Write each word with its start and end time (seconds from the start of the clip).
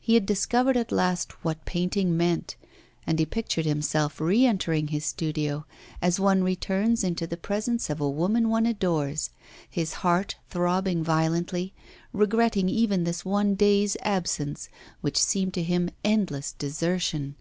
He 0.00 0.14
had 0.14 0.24
discovered 0.24 0.78
at 0.78 0.90
last 0.90 1.44
what 1.44 1.66
painting 1.66 2.16
meant, 2.16 2.56
and 3.06 3.18
he 3.18 3.26
pictured 3.26 3.66
himself 3.66 4.18
re 4.18 4.46
entering 4.46 4.88
his 4.88 5.04
studio 5.04 5.66
as 6.00 6.18
one 6.18 6.42
returns 6.42 7.04
into 7.04 7.26
the 7.26 7.36
presence 7.36 7.90
of 7.90 8.00
a 8.00 8.08
woman 8.08 8.48
one 8.48 8.64
adores, 8.64 9.28
his 9.68 9.92
heart 10.00 10.36
throbbing 10.48 11.04
violently, 11.04 11.74
regretting 12.14 12.70
even 12.70 13.04
this 13.04 13.26
one 13.26 13.56
day's 13.56 13.94
absence, 14.00 14.70
which 15.02 15.18
seemed 15.22 15.52
to 15.52 15.62
him 15.62 15.90
endless 16.02 16.52
desertion. 16.52 17.34